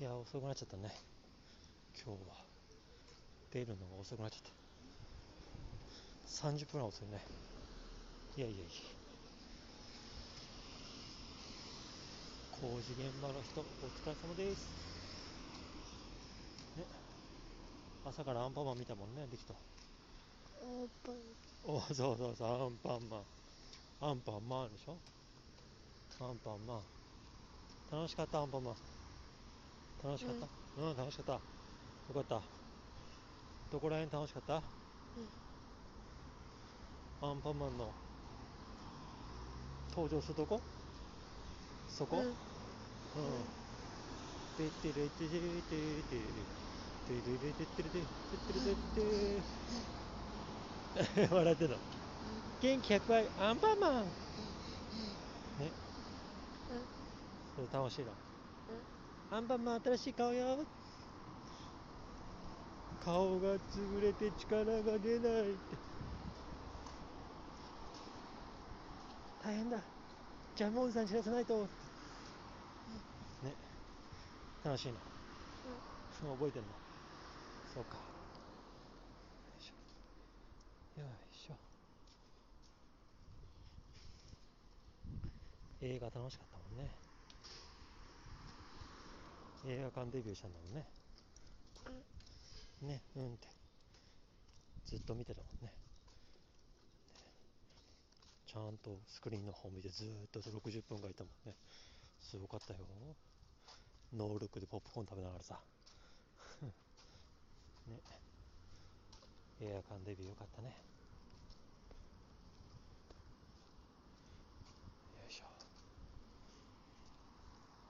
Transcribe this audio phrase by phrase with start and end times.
[0.00, 0.94] いや遅くなっちゃったね。
[1.92, 2.36] 今日は。
[3.50, 4.42] 出るのが遅くなっちゃっ
[6.30, 6.46] た。
[6.46, 7.20] 30分は遅いね。
[8.36, 8.64] いやいやいや。
[12.52, 14.70] 工事現場の人お疲れ様です。
[16.76, 16.84] ね。
[18.06, 19.54] 朝からアンパンマン見たもんねできた。
[20.62, 21.74] オープン。
[21.74, 23.22] おそうそうそうアンパンマン。
[24.00, 24.96] アンパンマンでしょ？
[26.20, 26.82] アンパンマン。
[27.90, 28.74] 楽しかったアンパンマン
[30.04, 30.46] 楽しかった
[30.82, 31.40] うん、楽しかったよ
[32.14, 32.40] かった
[33.72, 34.62] どこら辺楽しかった、
[37.20, 37.92] アンパンマンの
[39.90, 40.60] 登場するとこ？
[41.88, 42.32] そこ、うんうん。
[44.56, 46.22] てってれってれてれてれ
[47.06, 48.02] てれてれてってれてっ
[48.46, 48.72] てれて
[51.02, 51.76] って笑ってんの。
[52.62, 54.08] 元気100倍、アンパンマンね。
[57.56, 58.12] それ楽しいな。
[59.30, 60.64] アンパンマン新しい顔よ。
[63.04, 65.76] 顔が潰れて力が出ないって。
[69.44, 69.78] 大変だ。
[70.56, 71.60] ジャムおじさんに知らせないと。
[71.60, 71.66] ね。
[74.64, 74.94] 楽しいの。
[76.34, 76.68] 覚えてんの。
[77.74, 77.96] そうか。
[77.96, 78.00] よ
[79.58, 81.00] いしょ。
[81.00, 81.54] よいしょ。
[85.82, 87.07] 映画楽しかったもんね。
[89.66, 90.86] 映画館デビューしたんだもんね。
[92.82, 93.48] ね、うんって。
[94.86, 95.72] ずっと見てたもんね。
[98.46, 101.54] ちゃんとスクリーンの方見てずーっと60分がいたもんね。
[102.20, 102.80] すごかったよ。
[104.14, 105.60] ノールックでポップコーン食べながらさ。
[107.86, 108.00] ね。
[109.60, 110.76] 映画館デビューよかったね。